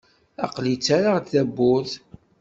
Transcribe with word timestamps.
Aql-i 0.45 0.75
ttarraɣ-d 0.77 1.25
tawwurt. 1.31 1.91